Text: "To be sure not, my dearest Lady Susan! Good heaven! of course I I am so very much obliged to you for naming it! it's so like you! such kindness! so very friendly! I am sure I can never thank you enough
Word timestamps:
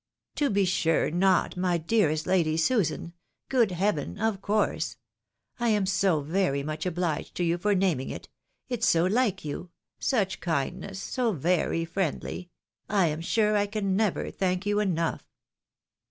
"To 0.37 0.49
be 0.49 0.65
sure 0.65 1.11
not, 1.11 1.55
my 1.55 1.77
dearest 1.77 2.25
Lady 2.25 2.57
Susan! 2.57 3.13
Good 3.49 3.69
heaven! 3.69 4.17
of 4.17 4.41
course 4.41 4.97
I 5.59 5.65
I 5.65 5.69
am 5.69 5.85
so 5.85 6.21
very 6.21 6.63
much 6.63 6.87
obliged 6.87 7.35
to 7.35 7.43
you 7.43 7.59
for 7.59 7.75
naming 7.75 8.09
it! 8.09 8.27
it's 8.67 8.89
so 8.89 9.05
like 9.05 9.45
you! 9.45 9.69
such 9.99 10.39
kindness! 10.39 10.99
so 10.99 11.33
very 11.33 11.85
friendly! 11.85 12.49
I 12.89 13.09
am 13.09 13.21
sure 13.21 13.55
I 13.55 13.67
can 13.67 13.95
never 13.95 14.31
thank 14.31 14.65
you 14.65 14.79
enough 14.79 15.23